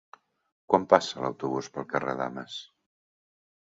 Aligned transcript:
Quan 0.71 0.87
passa 0.95 1.23
l'autobús 1.27 1.71
pel 1.79 1.89
carrer 1.95 2.19
Dames? 2.25 2.61